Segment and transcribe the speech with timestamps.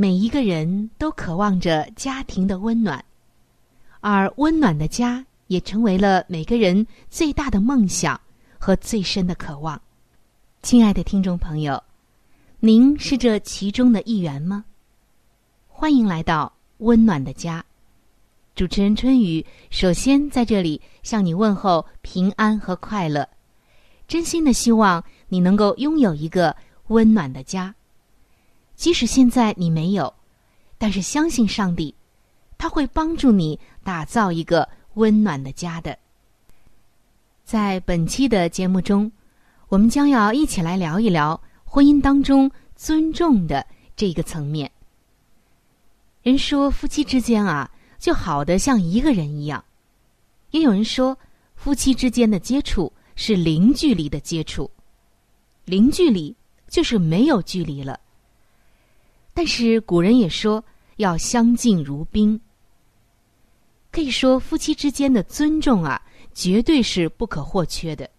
[0.00, 3.04] 每一个人都渴望着家庭的温暖，
[3.98, 8.20] 而温暖的家也成为了每个人最大的梦想
[8.60, 9.82] 和最深的渴望。
[10.62, 11.82] 亲爱的听众朋友，
[12.60, 14.64] 您是这其中的一员吗？
[15.66, 17.64] 欢迎来到温暖的家。
[18.54, 23.28] 主持人春雨首先在这里向你问候平安和快乐，
[24.06, 26.54] 真心的希望你能够拥有一个
[26.86, 27.74] 温暖的家。
[28.78, 30.14] 即使现在你没有，
[30.78, 31.92] 但是相信上帝，
[32.56, 35.98] 他会帮助你打造一个温暖的家的。
[37.44, 39.10] 在本期的节目中，
[39.68, 44.70] 我们将要一起来聊一聊婚姻当中尊重的这个层面。
[46.22, 47.68] 人说夫妻之间啊，
[47.98, 49.60] 就好的像一个人一样；
[50.52, 51.18] 也有人说，
[51.56, 54.70] 夫妻之间的接触是零距离的接触，
[55.64, 56.36] 零距离
[56.68, 57.98] 就是没有距离了。
[59.38, 60.64] 但是古人也说
[60.96, 62.40] 要相敬如宾，
[63.92, 66.02] 可以说夫妻之间的尊重啊，
[66.34, 68.10] 绝对是不可或缺的。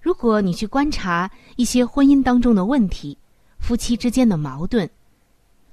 [0.00, 3.18] 如果你去观察一些婚姻当中的问题，
[3.58, 4.88] 夫妻之间的矛盾，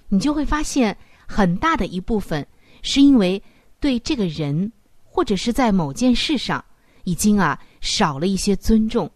[0.09, 2.46] 你就会发现很大的一部分
[2.81, 3.41] 是因为
[3.79, 4.69] 对这个人
[5.06, 6.62] 或者是在某件事上
[7.06, 9.09] 已经啊少了一些尊重，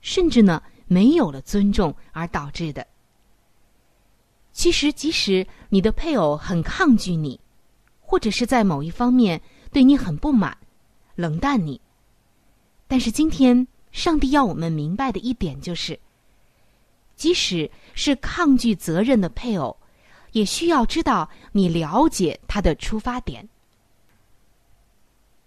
[0.00, 2.84] 甚至呢没有了尊重而导致的。
[4.58, 7.38] 其实，即使你的配偶很抗拒你，
[8.00, 10.58] 或者是在某一方面对你很不满、
[11.14, 11.80] 冷淡你，
[12.88, 15.96] 但是今天上帝要我们明白的一点就是，
[17.14, 19.76] 即使是抗拒责任的配偶，
[20.32, 23.48] 也需要知道你了解他的出发点。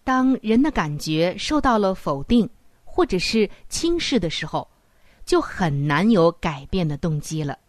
[0.06, 2.50] 当人的感觉受到了否定
[2.86, 4.66] 或者是轻视的时候，
[5.26, 7.60] 就很难有改变的动机了。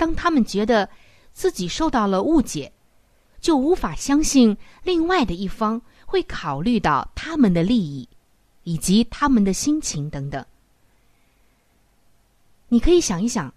[0.00, 0.88] 当他们觉得
[1.34, 2.72] 自己受到了误解，
[3.38, 8.08] 就无法相信另外的一方会考虑到他们的利益，
[8.62, 10.42] 以及他们的心情等等。
[12.68, 13.52] 你可以想一想，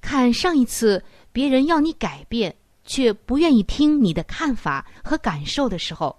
[0.00, 2.52] 看上一次别人要你改变，
[2.84, 6.18] 却不愿意听你的看法和感受的时候，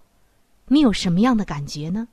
[0.68, 2.08] 你有什么样的感觉呢？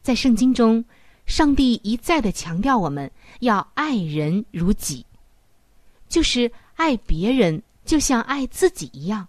[0.00, 0.82] 在圣经中，
[1.26, 3.10] 上帝一再的强调我们
[3.40, 5.04] 要爱人如己。
[6.08, 9.26] 就是爱别人，就像爱自己一样。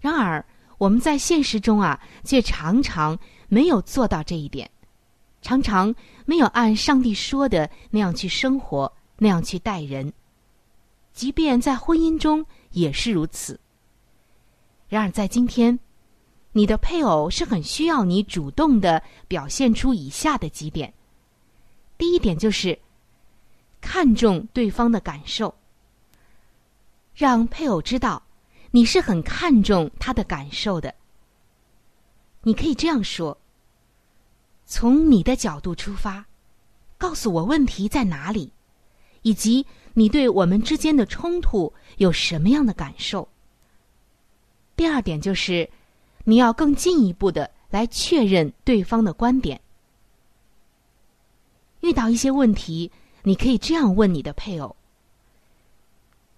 [0.00, 0.44] 然而，
[0.78, 3.18] 我们在现实中啊，却常常
[3.48, 4.70] 没有做到这一点，
[5.40, 5.94] 常常
[6.24, 10.12] 没有按上帝说的那样去生活，那样去待人。
[11.12, 13.58] 即便在婚姻中也是如此。
[14.88, 15.78] 然而，在今天，
[16.52, 20.92] 你的配偶是很需要你主动的表现出以下的几点。
[21.96, 22.78] 第一点就是。
[23.82, 25.54] 看重对方的感受，
[27.14, 28.22] 让配偶知道
[28.70, 30.94] 你是很看重他的感受的。
[32.42, 33.36] 你可以这样说：
[34.64, 36.24] 从你的角度出发，
[36.96, 38.52] 告诉我问题在哪里，
[39.22, 43.28] 以及你对我们之间的冲突有什么样的感受。
[44.76, 45.68] 第二点就是，
[46.24, 49.60] 你要更进一步的来确认对方的观点。
[51.80, 52.90] 遇到一些问题。
[53.24, 54.74] 你可以这样问你的配偶：“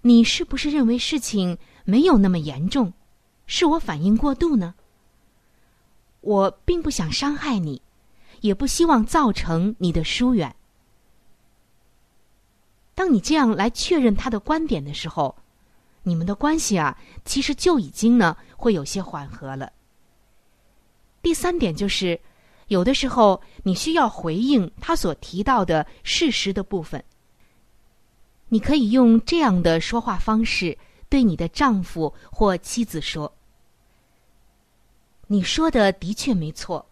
[0.03, 2.93] 你是不是认为事情没有那么严重？
[3.47, 4.75] 是我反应过度呢？
[6.21, 7.81] 我并不想伤害你，
[8.41, 10.55] 也不希望造成你的疏远。”
[12.95, 15.37] 当你这样来确认他的观点的时候，
[16.03, 19.73] 你们的关系啊，其实就已经呢会有些缓和了。
[21.23, 22.21] 第三点就是。
[22.69, 27.03] 有的时候，你需要回应他所提到的事实的部分。
[28.49, 30.77] 你可以用这样的说话方式
[31.09, 33.33] 对你的丈夫或妻子说
[35.27, 36.87] ：“你说的的确没错，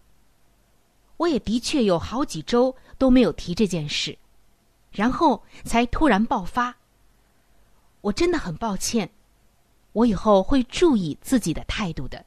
[1.17, 4.17] 我也的确有好几周都没有提这件事，
[4.91, 6.75] 然后才突然爆发。
[8.01, 9.09] 我真的很抱歉，
[9.93, 12.25] 我以后会注意自己的态度的。”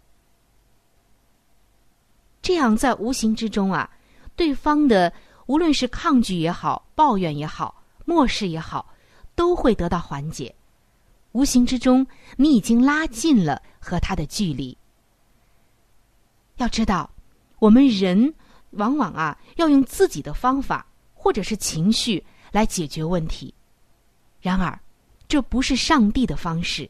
[2.46, 3.90] 这样，在无形之中啊，
[4.37, 5.12] 对方的
[5.46, 8.94] 无论是抗拒也好、抱怨也好、漠视也好，
[9.34, 10.54] 都会得到缓解。
[11.32, 12.06] 无形之中，
[12.37, 14.78] 你已经拉近了和他的距离。
[16.58, 17.10] 要知道，
[17.58, 18.32] 我们人
[18.70, 23.52] 往往啊，要用自己的方法或者是情绪来解决问题。
[24.40, 24.78] 然而，
[25.26, 26.88] 这不是上帝的方式。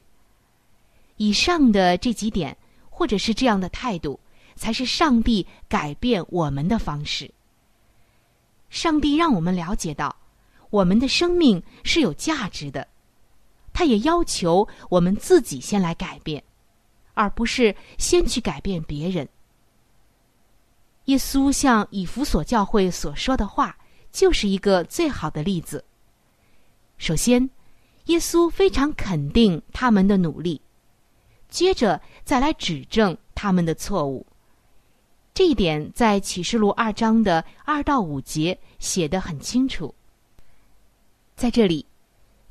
[1.17, 2.55] 以上的这几点，
[2.91, 4.20] 或者是这样的态度。
[4.56, 7.31] 才是上帝改变我们的方式。
[8.69, 10.17] 上帝让我们了解到，
[10.70, 12.88] 我们的生命是有价值的，
[13.73, 16.43] 他也要求我们自己先来改变，
[17.14, 19.29] 而不是先去改变别人。
[21.05, 23.79] 耶稣向以弗所教会所说的话，
[24.11, 25.85] 就是一个最好的例子。
[26.99, 27.49] 首先，
[28.06, 30.61] 耶稣非常肯定他们的努力，
[31.49, 34.26] 接着再来指正他们的错误。
[35.37, 39.94] 这一点在启示录二章的二到五节写得很清楚。
[41.37, 41.85] 在这里，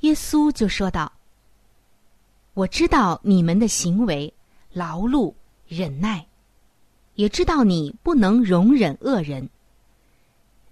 [0.01, 1.11] 耶稣就说道
[2.53, 4.31] ：“我知道你们的行为，
[4.71, 5.33] 劳碌
[5.67, 6.27] 忍耐，
[7.15, 9.49] 也知道你不能容忍恶人。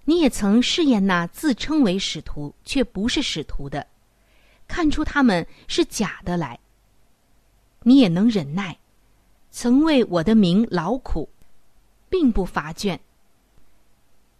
[0.04, 3.84] 你也曾试验那自称为使徒却不是使徒的，
[4.68, 6.56] 看出他们是假的来。
[7.82, 8.78] 你也能忍耐，
[9.50, 11.28] 曾为我的名劳苦。”
[12.14, 12.96] 并不乏倦。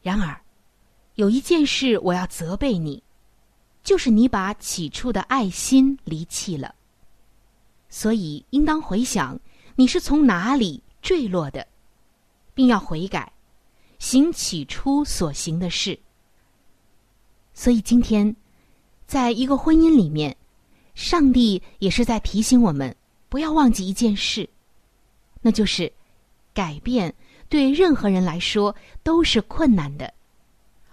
[0.01, 0.41] 然而，
[1.17, 3.03] 有一件事我要责备你，
[3.83, 6.73] 就是你把起初的爱心离弃了。
[7.89, 9.37] 所以，应当回想
[9.75, 11.67] 你是从哪里坠落的，
[12.55, 13.33] 并要悔改，
[13.99, 15.99] 行起初所行的事。
[17.55, 18.37] 所以，今天，
[19.05, 20.37] 在一个婚姻里面，
[20.95, 22.95] 上帝也是在提醒我们，
[23.29, 24.49] 不要忘记一件事，
[25.43, 25.93] 那就是
[26.53, 27.13] 改变。
[27.55, 28.75] 对任何人来说
[29.05, 30.13] 都是困难的，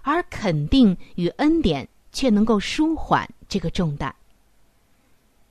[0.02, 4.14] 而肯定与恩典却能够舒缓这个重担。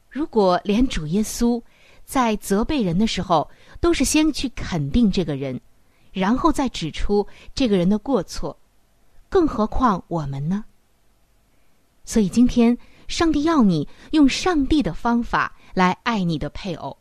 [0.09, 1.61] 如果连主耶稣
[2.05, 3.49] 在责备人的时候
[3.81, 5.59] 都是先去肯定这个人，
[6.13, 8.57] 然后再指出这个人的过错，
[9.27, 10.63] 更何况我们呢？
[12.05, 12.77] 所以今天，
[13.09, 16.97] 上帝要你用上帝的方法来爱你的配偶，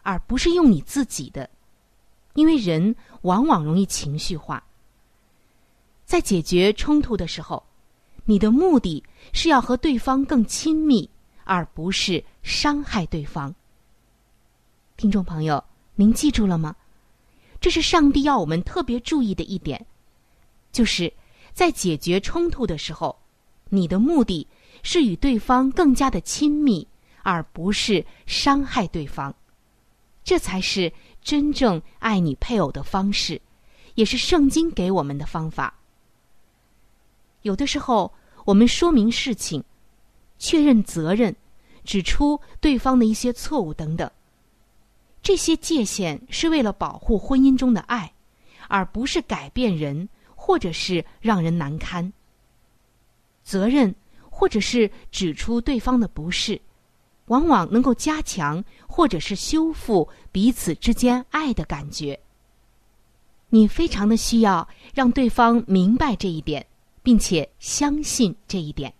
[0.00, 1.50] 而不是用你自己的。
[2.34, 4.62] 因为人往往容易情绪化，
[6.04, 7.62] 在解决冲突的时候，
[8.24, 11.08] 你的目的是要和对方更亲密，
[11.44, 13.52] 而不是伤害对方。
[14.96, 15.62] 听众朋友，
[15.96, 16.76] 您记住了吗？
[17.60, 19.84] 这是上帝要我们特别注意的一点，
[20.70, 21.12] 就是
[21.52, 23.18] 在解决冲突的时候，
[23.68, 24.46] 你的目的
[24.82, 26.86] 是与对方更加的亲密，
[27.22, 29.34] 而不是伤害对方。
[30.22, 30.92] 这才是。
[31.22, 33.40] 真正爱你配偶的方式，
[33.94, 35.74] 也是圣经给我们的方法。
[37.42, 38.12] 有的时候，
[38.44, 39.62] 我们说明事情、
[40.38, 41.34] 确认责任、
[41.84, 44.10] 指出对方的一些错误等等，
[45.22, 48.12] 这些界限是为了保护婚姻中的爱，
[48.68, 52.12] 而不是改变人或者是让人难堪。
[53.42, 53.94] 责任
[54.30, 56.60] 或者是指出对方的不是。
[57.30, 62.18] 往往能够加强或者是修复彼此之间爱的感觉。
[63.50, 66.66] 你非常的需要让对方明白这一点，
[67.04, 68.92] 并且相信这一点。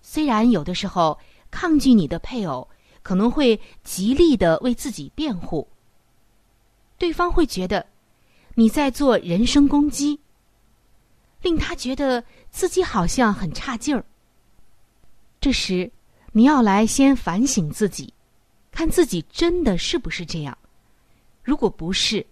[0.00, 1.18] 虽然有的时候
[1.50, 2.66] 抗拒你的配偶
[3.02, 5.68] 可能会极力的为自己辩护，
[6.96, 7.84] 对方会觉得
[8.54, 10.18] 你在做人身攻击，
[11.42, 14.02] 令他觉得自己好像很差劲儿。
[15.38, 15.92] 这时。
[16.36, 18.12] 你要来先反省自己，
[18.72, 20.58] 看自己真的是不是这样。
[21.44, 22.26] 如果不是，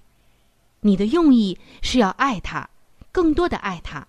[0.81, 2.69] 你的用意是要爱他，
[3.13, 4.05] 更多的爱他，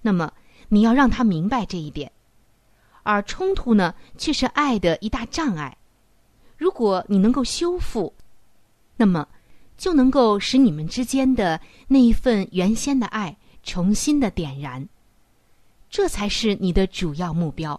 [0.00, 0.32] 那么
[0.70, 2.10] 你要让他明白这一点。
[3.02, 5.76] 而冲突呢，却是爱的一大障碍。
[6.56, 8.14] 如果你能够修复，
[8.96, 9.28] 那么
[9.76, 14.88] 就能够使你们之间的那一份原先的爱重新的点燃。
[15.90, 17.78] 这才是你的主要目标。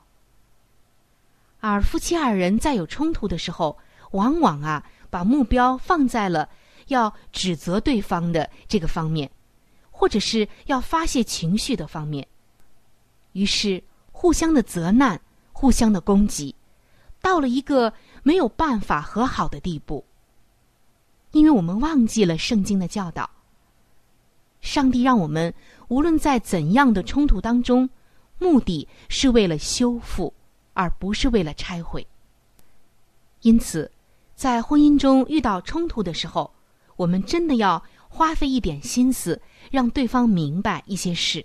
[1.69, 3.77] 而夫妻二人在有冲突的时候，
[4.11, 6.49] 往往啊，把目标放在了
[6.87, 9.29] 要指责对方的这个方面，
[9.91, 12.27] 或者是要发泄情绪的方面，
[13.33, 13.83] 于是。
[14.19, 15.21] 互相的责难，
[15.53, 16.55] 互相的攻击，
[17.21, 17.93] 到了一个
[18.23, 20.03] 没有办法和好的地步。
[21.33, 23.29] 因为我们忘记了圣经的教导。
[24.59, 25.53] 上帝让我们
[25.89, 27.87] 无论在怎样的冲突当中，
[28.39, 30.33] 目的是为了修复，
[30.77, 32.05] 而不是为了拆毁。
[33.41, 33.91] 因此，
[34.35, 36.53] 在婚姻中遇到冲突的时候，
[36.95, 39.41] 我们真的要花费一点心思，
[39.71, 41.43] 让对方明白一些事。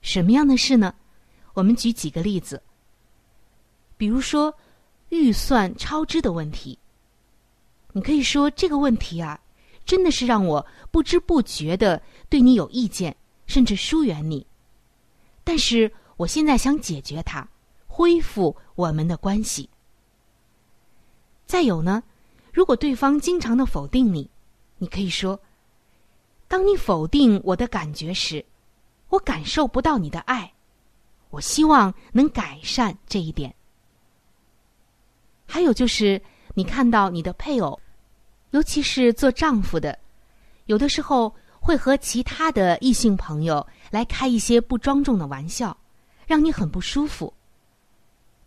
[0.00, 0.94] 什么样的事呢？
[1.52, 2.62] 我们举几个例子，
[3.98, 4.54] 比如说
[5.10, 6.78] 预算超支的问题。
[7.92, 9.38] 你可以说这个问题啊，
[9.84, 13.14] 真的是让我不知不觉的对你有意见，
[13.46, 14.46] 甚至疏远你。
[15.44, 17.46] 但是我现在想解决它，
[17.92, 19.68] 恢复我们的关系。
[21.44, 22.00] 再有呢，
[22.52, 24.30] 如果对方经常的否定你，
[24.78, 25.38] 你可以说：
[26.46, 28.46] 当你否定我的感觉时，
[29.08, 30.52] 我感受不到你的爱。
[31.30, 33.52] 我希望能改善这一点。
[35.44, 36.22] 还有就是，
[36.54, 37.78] 你看到你的配偶，
[38.52, 39.98] 尤其是做丈夫的，
[40.66, 45.76] 有的时候会和其他的异性朋友来开一些不庄重的玩笑，
[46.26, 47.34] 让你很不舒服。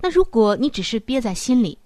[0.03, 1.79] 那如果你只是憋在心里，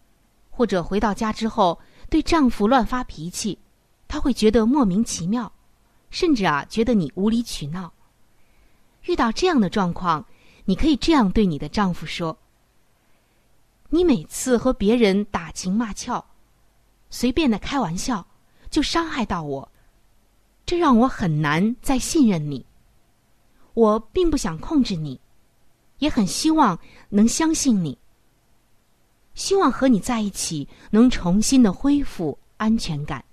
[0.49, 3.59] 或者回到家之后对丈夫乱发脾气，
[4.07, 5.53] 他会觉得莫名其妙，
[6.09, 7.93] 甚至啊觉得你无理取闹。
[9.03, 10.25] 遇到这样的状况。
[10.69, 12.37] 你可以这样对你的丈夫说
[13.87, 16.21] ：“你每次和别人打情骂俏，
[17.09, 18.27] 随便的开玩笑，
[18.69, 19.71] 就伤害到我，
[20.65, 22.65] 这让我很难再信任你。
[23.75, 25.21] 我并不想控制你，
[25.99, 27.97] 也很希望能相信你，
[29.37, 33.23] 希望和你在一起能重新的恢复安全感。”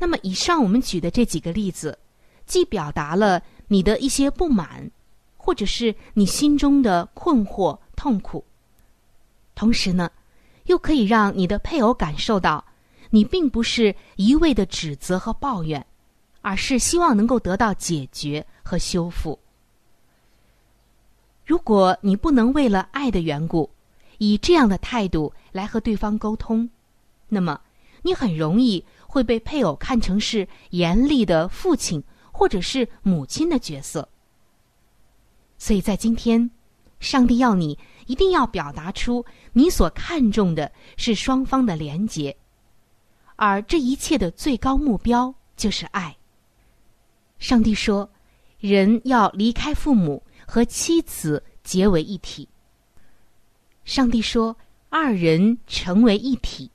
[0.00, 1.98] 那么，以上我们举的这几个例子，
[2.46, 4.90] 既表达了你的一些不满。
[5.44, 8.44] 或者是你心中的困惑、痛苦，
[9.56, 10.08] 同时呢，
[10.66, 12.64] 又可以让你的配偶感受到，
[13.10, 15.84] 你并不是一味的指责和抱怨，
[16.42, 19.36] 而是希望能够得到解决和修复。
[21.44, 23.68] 如果你不能为了爱的缘故，
[24.24, 26.70] 以这样的态度来和对方沟通，
[27.28, 27.60] 那么
[28.02, 32.00] 你很容易会被配偶看成是严厉的父亲
[32.30, 34.08] 或者是母亲的角色。
[35.58, 36.48] 所以在今天，
[37.00, 37.76] 上帝要你
[38.06, 42.36] 一定要表达出你所看重的是双方的连结，
[43.34, 46.16] 而这一切的最高目标就是爱。
[47.40, 48.08] 上帝说，
[48.60, 52.48] 人要离开父母和妻子结为一体。
[53.84, 54.56] 上帝说，
[54.88, 56.70] 二人成为一体，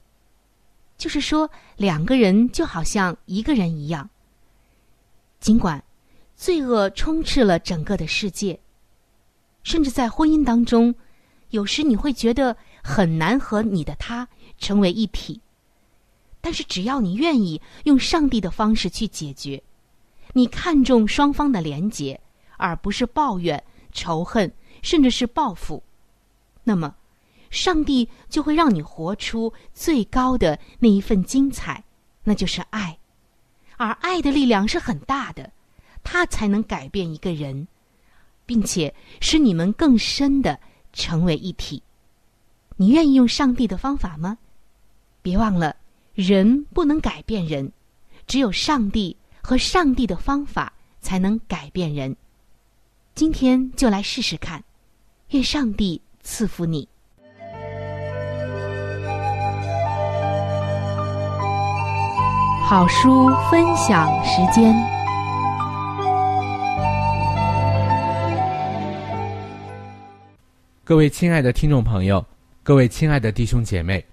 [0.97, 4.09] 就是说两个人就好像一个人一样。
[5.39, 5.83] 尽管
[6.35, 8.59] 罪恶充斥了整个的世界。
[9.63, 10.95] 甚至在婚姻当中，
[11.49, 15.41] 有时你会觉得很难和你的他成为一体。
[16.39, 19.61] 但是只要你愿意用上帝的方式去解决，
[20.33, 22.19] 你看重双方的连结，
[22.55, 23.61] 而不是抱怨、
[23.91, 24.49] 仇恨，
[24.81, 25.83] 甚至是报复，
[26.67, 26.93] 那么，
[27.49, 31.81] 上帝就会让你活出最高的那一份精彩，
[32.25, 32.99] 那就是爱。
[33.77, 35.49] 而爱的力量是很大的，
[36.03, 37.65] 它才能改变一个人。
[38.45, 40.57] 并且使你们更深的
[40.93, 41.83] 成为一体，
[42.77, 44.37] 你愿意用上帝的方法吗？
[45.21, 45.75] 别忘了，
[46.13, 47.69] 人不能改变人，
[48.25, 50.71] 只有上帝和上帝的方法
[51.01, 52.15] 才能改变人。
[53.15, 54.63] 今天就来试试看，
[55.31, 56.85] 愿上帝赐福你。
[62.65, 64.75] 好书分享时间。
[70.83, 72.23] 各位亲爱的听众朋友，
[72.61, 74.05] 各位亲爱的弟兄姐妹，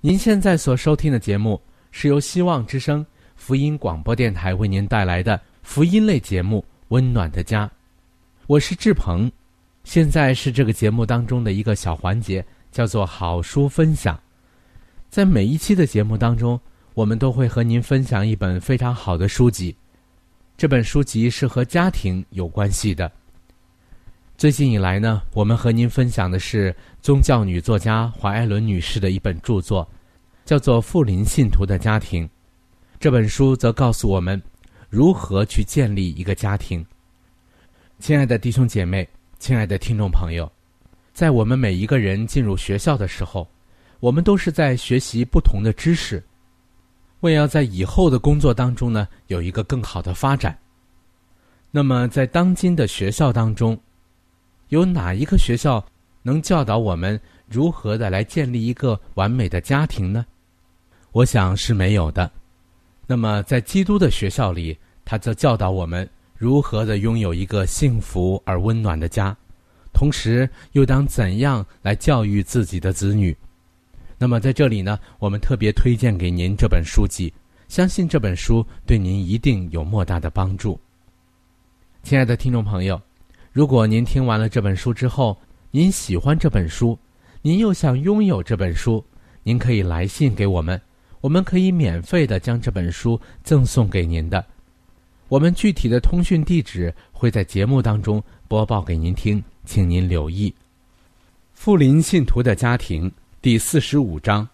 [0.00, 3.04] 您现在所收听的节目是由希望之声
[3.34, 7.66] 福音广播电台为您带来的福音类节目《温暖的家》，
[8.46, 9.30] 我是志鹏。
[9.86, 14.20] 现在是这个节目当中的一个小环节，叫做好书分享。
[15.08, 16.60] 在每一期的节目当中，
[16.92, 19.74] 我们都会和您分享一本非常好的书籍，
[20.56, 23.10] 这本书籍是和家庭有关系的。
[24.36, 29.88] 最近以来呢，我们和您分享的是宗教女作家华艾伦女士的一本著作，
[30.44, 32.24] 叫做《富林信徒的家庭》。
[32.98, 34.42] 这本书则告诉我们
[34.90, 36.84] 如何去建立一个家庭。
[38.00, 40.50] 亲爱的弟兄姐妹，亲爱的听众朋友，
[41.12, 43.46] 在我们每一个人进入学校的时候，
[44.00, 46.22] 我们都是在学习不同的知识，
[47.20, 50.56] 为要在以后的工作当中呢有一个更好的发展。
[51.70, 53.78] 那么，在当今的学校当中，
[54.68, 55.84] 有哪一个学校
[56.22, 60.24] 能教导我们如何的来建立一个完美的家庭呢？
[61.12, 62.30] 我想是没有的。
[63.06, 69.36] 那么，在基督的学校里，他则教导我们如何的拥有一个幸福而温暖的家，
[69.92, 73.34] 同时又当怎样来教育自己的子女。
[74.18, 77.32] 那么，在这里呢，我们特别推荐给您这本书籍，
[77.68, 80.78] 相信这本书对您一定有莫大的帮助。
[82.02, 83.00] 亲爱的听众朋友。
[83.52, 85.34] 如果您听完了这本书之后，
[85.70, 86.98] 您喜欢这本书，
[87.40, 89.02] 您又想拥有这本书，
[89.42, 90.78] 您可以来信给我们，
[91.22, 94.44] 我们可以免费的将这本书赠送给您的。
[95.28, 100.54] 我们具体的通讯地址会在节目当中播报给您听，请您留意。
[101.52, 103.10] 富林信徒的家庭
[103.42, 104.48] 第四十五章：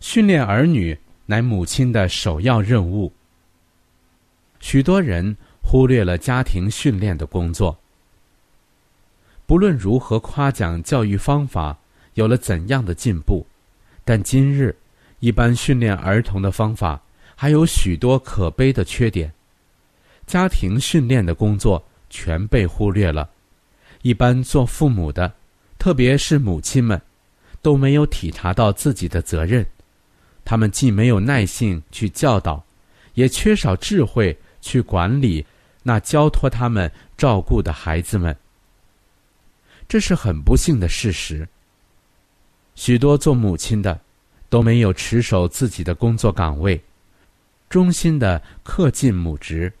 [0.00, 3.12] 训练儿女乃母亲的首要任务。
[4.60, 7.76] 许多人忽略了家庭训练的工作。
[9.44, 11.76] 不论如何夸奖教育方法
[12.14, 13.46] 有了怎样的进步，
[14.06, 14.74] 但今日
[15.20, 17.02] 一般训练儿童的方法
[17.36, 19.30] 还有许多可悲的缺点。
[20.26, 23.28] 家庭训练的工作全被忽略了。
[24.02, 25.32] 一般做父母的，
[25.78, 27.00] 特别是母亲们，
[27.62, 29.64] 都没有体察到自己的责任。
[30.44, 32.62] 他们既没有耐性去教导，
[33.14, 35.44] 也缺少智慧去管理
[35.82, 38.36] 那交托他们照顾的孩子们。
[39.88, 41.46] 这是很不幸的事实。
[42.74, 43.98] 许多做母亲的
[44.48, 46.82] 都没有持守自己的工作岗位，
[47.70, 49.72] 忠心的恪尽母职。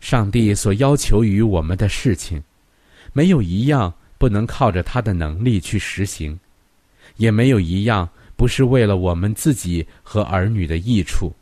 [0.00, 2.42] 上帝所要求于我们的事情，
[3.12, 6.38] 没有一样不能靠着他的能力去实行，
[7.16, 11.34] 也没有一样不是为了我们自己和儿女的益处。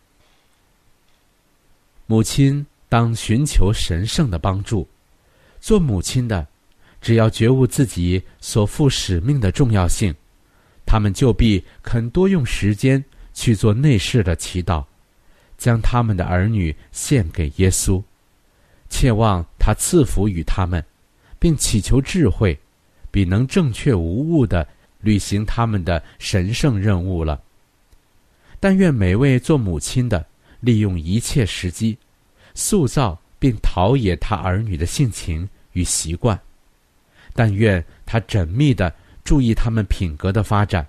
[2.06, 4.86] 母亲当寻求神圣的帮助，
[5.60, 6.46] 做母亲的。
[7.00, 10.14] 只要觉悟自己所负使命的重要性，
[10.86, 14.82] 他们就必肯多用时间去做内侍的祈祷，
[15.58, 18.02] 将他们的儿女献给耶稣，
[18.94, 20.82] 切望他赐福于他们，
[21.40, 22.56] 并祈求智慧，
[23.10, 24.64] 比能正确无误的
[25.00, 27.42] 履行他们的神圣任务了。
[28.60, 30.24] 但愿每位做母亲的
[30.60, 31.98] 利用一切时机，
[32.54, 36.40] 塑造并陶冶他儿女的性情与习惯。
[37.34, 40.86] 但愿他缜密的注意他们品格的发展，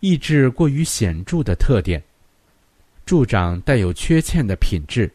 [0.00, 2.02] 抑制过于显著的特点，
[3.06, 5.08] 助长带有缺陷的品质。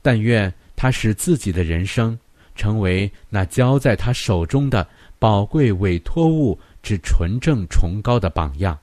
[0.00, 0.52] 但愿
[0.84, 2.18] 他使自己的人生
[2.54, 4.86] 成为那交在他手中的
[5.18, 8.78] 宝贵委托物之纯正崇高的榜样。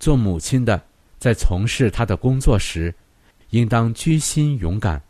[0.00, 0.84] 做母亲的
[1.20, 2.92] 在从事他的工作时，
[3.50, 5.00] 应当居心勇敢，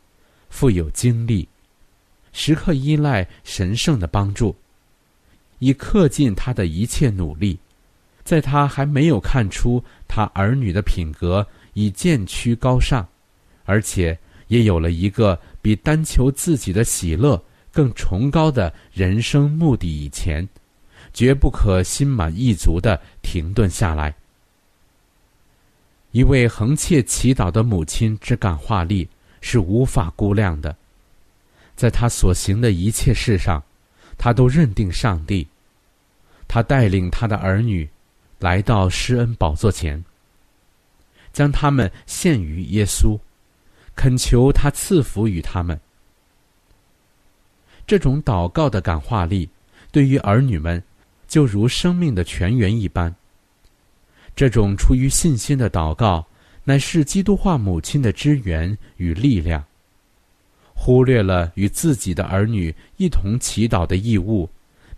[0.51, 1.49] 富有精力。
[2.35, 4.55] 时刻依赖神圣的帮助，
[5.61, 7.59] 以恪尽他的一切努力，
[8.23, 13.09] 在他还没有看出他儿女的品格已渐趋高尚，
[13.65, 14.19] 而且
[14.55, 20.49] 也有了一个比单求自己的喜乐更崇高的人生目的以前，
[21.13, 24.15] 绝不可心满意足的停顿下来。
[26.13, 29.09] 一位横切祈祷的母亲之感化力
[29.41, 30.77] 是无法估量的。
[31.75, 33.61] 在他所行的一切事上，
[34.17, 35.45] 他都认定上帝。
[36.47, 37.89] 他带领他的儿女
[38.39, 40.05] 来到施恩宝座前，
[41.33, 43.19] 将他们献于耶稣，
[43.95, 45.79] 恳求他赐福于他们。
[47.87, 49.49] 这种祷告的感化力，
[49.93, 50.83] 对于儿女们，
[51.29, 53.15] 就如生命的泉源一般。
[54.35, 56.27] 这种出于信心的祷告，
[56.65, 59.63] 乃是基督化母亲的支援与力量。
[60.75, 64.49] 忽略了与自己的儿女一同祈祷的义务，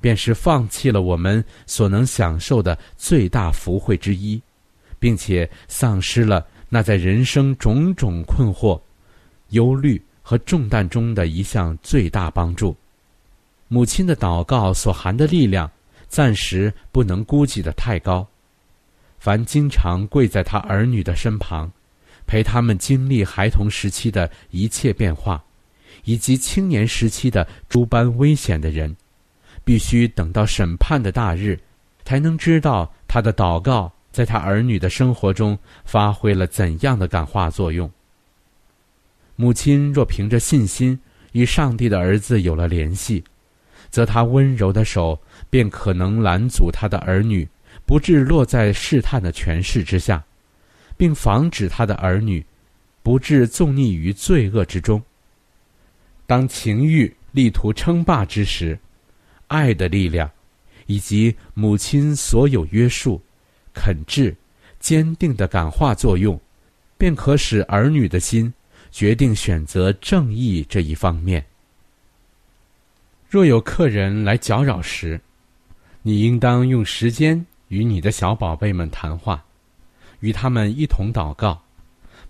[0.01, 4.41] 便是放弃了我们所能享受的最大福惠之一，
[4.99, 8.81] 并且丧失了那在人生种种困惑、
[9.51, 12.77] 忧虑和重担中的一项最大帮助。
[13.69, 15.71] 母亲的祷告所含的力量，
[16.09, 18.27] 暂时不能估计的太高。
[19.19, 21.71] 凡经常跪在他儿女的身旁，
[22.27, 25.43] 陪他们经历孩童时期的一切变化。
[26.05, 28.95] 以及青年时期的诸般危险的人，
[29.65, 31.59] 必须等到审判的大日，
[32.05, 37.91] 才能知道他的祷告在他儿女的生活中发挥了怎样的感化作用。
[39.37, 40.99] 母亲若凭着信心
[41.33, 43.23] 与上帝的儿子有了联系，
[43.91, 45.21] 则他温柔的手
[45.51, 47.47] 便可能拦阻他的儿女
[47.85, 50.25] 不致落在试探的权势之下，
[50.97, 52.45] 并防止他的儿女
[53.03, 55.01] 不至纵溺于罪恶之中。
[56.27, 58.79] 当情欲力图称霸之时，
[59.47, 60.29] 爱的力量，
[60.87, 63.23] 以及母亲所有约束、
[63.75, 64.35] 肯制、
[64.81, 66.41] 坚定的感化作用，
[66.99, 68.53] 便可使儿女的心
[68.91, 71.45] 决定选择正义这一方面。
[73.29, 75.21] 若有客人来搅扰时，
[76.03, 79.45] 你应当用时间与你的小宝贝们谈话，
[80.21, 81.61] 与他们一同祷告，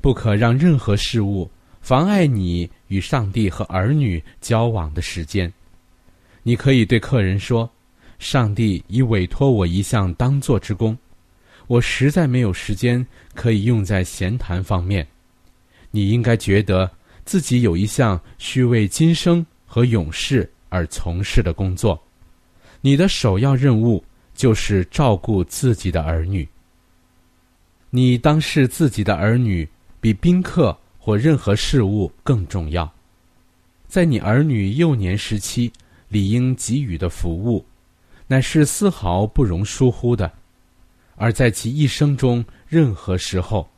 [0.00, 1.50] 不可让任何事物。
[1.82, 5.52] 妨碍你与上帝和儿女交往的时间，
[6.42, 7.70] 你可以对客人说
[8.18, 10.98] ：“上帝已委托我一项当做之功，
[11.68, 15.06] 我实在没有时间可以用在闲谈方面。
[15.96, 16.90] 你应该觉得
[17.24, 21.98] 自己有一项需为今生和永世而从事的工作，
[22.82, 24.04] 你的首要任务
[24.34, 26.46] 就是照顾自己的儿女。
[27.88, 29.66] 你当视自己的儿女
[30.00, 32.92] 比宾客。”或任何事物更重要，
[33.86, 35.72] 在你儿女幼年时期
[36.08, 37.64] 理应给予的服务，
[38.26, 40.28] 乃是丝毫不容疏忽的；
[41.14, 43.68] 而在其一生中任何时候，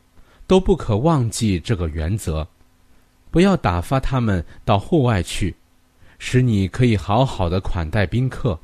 [0.49, 2.45] 都不可忘记这个原则。
[3.29, 5.55] 不要打发他们到户外去，
[6.17, 8.59] 使你可以好好的款待宾客，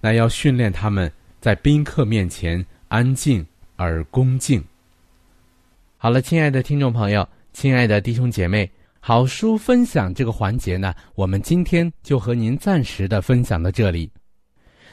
[0.00, 4.64] 那要训练他们在宾客面前安静而恭敬。
[5.98, 7.28] 好了，亲爱的听众朋友。
[7.52, 14.10] 亲爱的弟兄姐妹，好书分享这个环节呢，我们今天就和您暂时的分享到这里。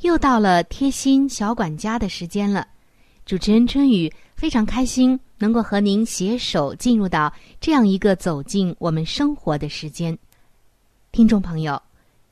[0.00, 2.66] 又到了贴心小管家的时间了。
[3.26, 10.18] 主持人春雨非常开心能够和您携手进入到这样一个走进我们生活的时间。
[11.12, 11.80] 听众朋友，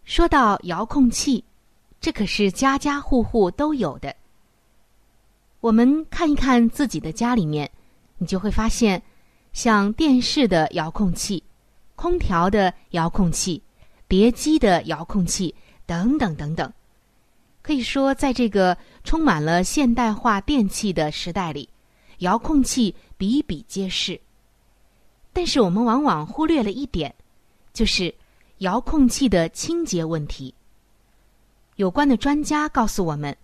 [0.05, 1.45] 说到遥控器，
[2.01, 4.15] 这可是家家户户都有的。
[5.61, 7.71] 我们看一看自己的家里面，
[8.17, 9.03] 你就会发现，
[9.53, 11.43] 像电视的遥控器、
[11.97, 13.63] 空调的遥控器、
[14.09, 15.55] 碟机的遥控器
[15.85, 16.73] 等等等等。
[17.69, 21.69] 可以说，在这个充满了现代化电器的时代里，
[22.21, 24.19] 遥控器比比皆是。
[25.35, 27.15] 但是我们往往忽略了一点，
[27.75, 28.15] 就是
[28.61, 30.55] 遥控器的清洁问题。
[31.77, 33.37] 有关的专家告诉我们。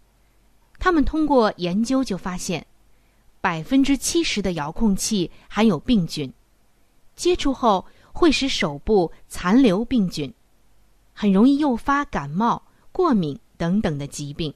[0.78, 2.66] 他们通过研究就发现，
[3.42, 6.32] 百分之七十的遥控器含有病菌，
[7.14, 7.84] 接触后
[8.14, 10.32] 会使手部残留病菌，
[11.12, 14.52] 很容易诱发感冒、过敏等等的疾病。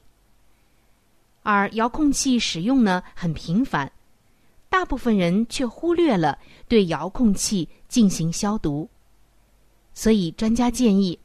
[1.43, 3.91] 而遥控器使用呢很频繁，
[4.69, 8.89] 大部分人却忽略了对遥控器进行消毒，
[9.93, 11.17] 所以专家建议，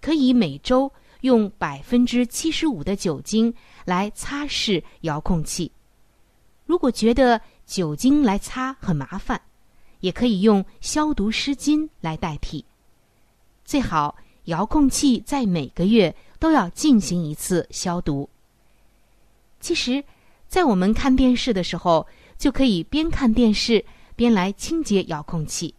[0.00, 0.92] 可以每周
[1.22, 3.54] 用百分之七十五的酒精。
[3.86, 5.72] 来擦拭遥控器。
[6.64, 9.40] 如果觉得酒精来擦很麻烦，
[9.98, 12.64] 也可以用消毒湿巾来代替。
[13.64, 18.28] 最好遥控器在每个月都要进行一次消毒。
[19.60, 20.02] 其实，
[20.48, 22.04] 在我们看电视的时候，
[22.36, 23.84] 就可以边看电视
[24.16, 25.72] 边来清洁遥控器；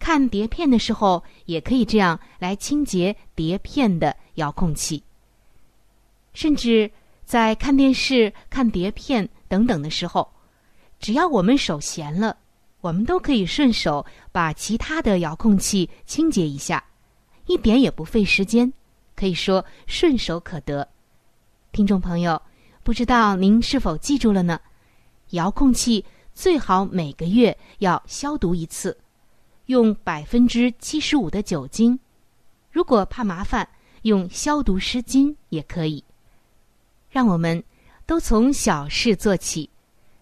[0.00, 5.04] 看碟片的时候，也可以这样来清洁碟片的遥控器。
[6.34, 6.90] 甚至。
[7.26, 10.30] 在看电视、看碟片等等的时候，
[11.00, 12.36] 只要我们手闲了，
[12.80, 16.84] 我们都可以顺手把其他的遥控器清洁一下，
[17.46, 18.72] 一点也不费时间，
[19.16, 20.86] 可以说顺手可得。
[21.72, 22.40] 听众朋友，
[22.82, 24.60] 不知道您是否记住了呢？
[25.30, 28.96] 遥控器最好每个月要消毒一次，
[29.66, 31.98] 用百分之七十五的酒精。
[32.70, 33.68] 如果怕麻烦，
[34.02, 36.04] 用消毒湿巾也可以。
[37.10, 37.62] 让我们
[38.04, 39.68] 都从小事做起，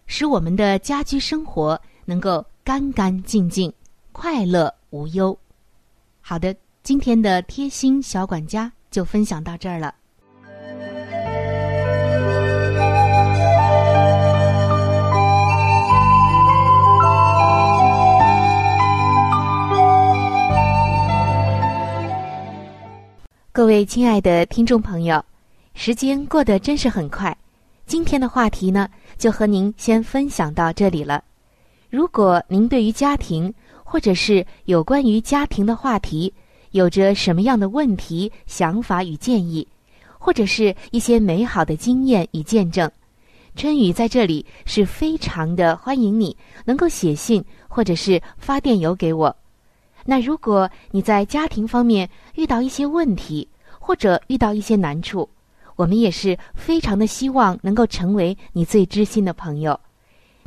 [0.07, 3.71] 使我们的家居生活能够干干净净、
[4.11, 5.37] 快乐无忧。
[6.21, 9.93] 好的，今天的贴心小管家就分享到这儿了。
[23.51, 25.21] 各位亲爱的听众朋友，
[25.73, 27.37] 时间过得真是很快。
[27.85, 31.21] 今天的话题呢，就和您先分享到这里了。
[31.89, 33.53] 如果您对于家庭，
[33.83, 36.33] 或者是有关于家庭的话题，
[36.75, 39.65] 有着什么样的问题、想法与建议，
[40.19, 42.91] 或者是一些美好的经验与见证，
[43.55, 46.35] 春雨在这里是非常的欢迎你
[46.65, 49.33] 能够写信或者是发电邮给我。
[50.03, 53.47] 那如果你在家庭方面遇到一些问题，
[53.79, 55.29] 或者遇到一些难处，
[55.77, 59.79] 我们也是非常的希望能够成为你最知心的朋友。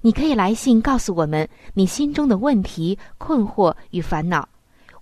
[0.02, 4.46] 你可以来信告诉我们你心中的问题、困惑与烦恼，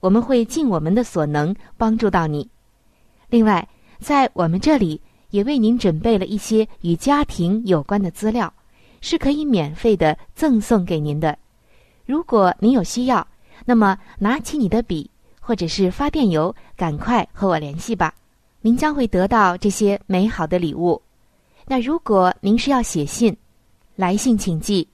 [0.06, 2.48] 我们会尽我们的所能帮助到你。
[3.28, 8.52] 另外，在我们这里也为您准备了一些与家庭有关的资料，
[9.00, 11.36] 是可以免费的赠送给您的。
[12.04, 13.26] 如果您有需要。
[13.64, 18.14] 那么，拿起你的笔，或者是发电邮，赶快和我联系吧。
[18.60, 21.02] 您将会得到这些美好的礼物。
[21.66, 23.36] 那如果您是要写信，
[23.96, 24.86] 来信请寄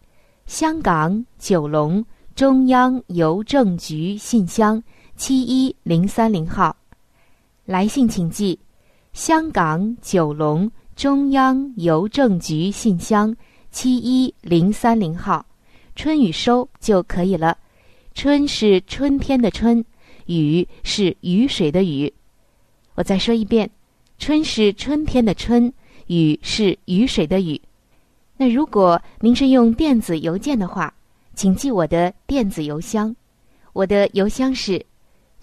[0.47, 2.03] 香港九龙
[2.35, 4.83] 中央邮政局信箱
[5.17, 6.77] 七一零三零号。
[7.65, 8.59] 来信请寄
[9.13, 13.35] 香港九龙中央邮政局信箱
[13.71, 15.45] 七一零三零号，
[15.95, 17.57] 春雨收就可以了。
[18.15, 19.85] 春是春天的春，
[20.27, 22.13] 雨是雨水的雨。
[22.95, 23.71] 我再说一遍，
[24.19, 25.73] 春是春天的春，
[26.09, 27.61] 雨是雨水的雨。
[28.37, 30.93] 那如果您是用电子邮件的话，
[31.35, 33.15] 请记我的电子邮箱，
[33.73, 34.85] 我的邮箱是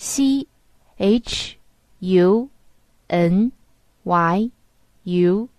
[0.01, 0.47] c
[0.95, 1.57] h
[1.99, 2.49] u
[3.07, 3.51] n
[4.03, 4.49] y
[5.03, 5.49] u，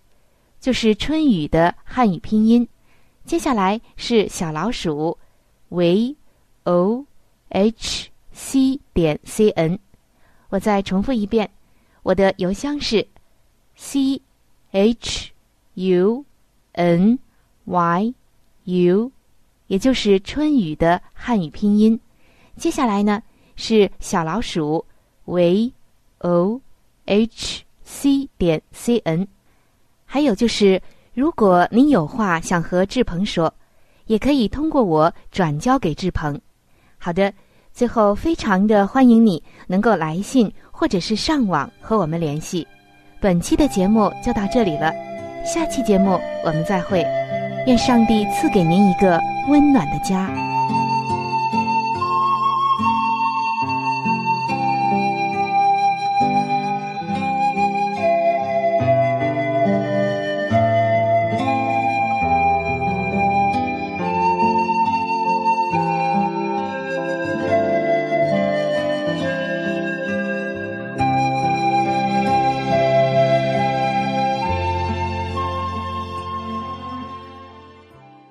[0.59, 2.66] 就是春雨的汉语拼音。
[3.26, 5.18] 接下来是小老鼠
[5.68, 6.16] v。
[6.64, 7.05] o
[7.50, 9.79] h c 点 c n，
[10.48, 11.50] 我再重复一遍，
[12.03, 13.07] 我的邮箱是
[13.76, 14.22] c
[14.70, 15.33] h
[15.74, 16.24] u
[16.72, 17.18] n
[17.66, 18.14] y
[18.64, 19.12] u，
[19.66, 22.00] 也就是春雨的汉语拼音。
[22.57, 23.22] 接下来呢
[23.61, 24.85] 是小老鼠
[25.27, 25.70] v
[26.18, 26.61] o
[27.05, 29.29] h c 点 c n，
[30.07, 30.81] 还有就是，
[31.12, 33.53] 如果您有话想和志鹏说，
[34.07, 36.40] 也可以通过我转交给志鹏。
[36.99, 37.33] 好的，
[37.73, 42.66] 最后非常的欢迎你能够来信或者是上网和我们联系。
[43.20, 44.92] 本期的节目就到这里了，
[45.44, 47.05] 下期节目我们再会。
[47.66, 50.50] 愿上帝赐给您一个温暖的家。